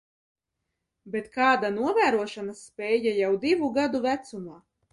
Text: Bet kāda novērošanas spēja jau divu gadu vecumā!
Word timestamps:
Bet 1.15 1.27
kāda 1.35 1.71
novērošanas 1.75 2.65
spēja 2.73 3.15
jau 3.21 3.31
divu 3.47 3.73
gadu 3.79 4.05
vecumā! 4.11 4.61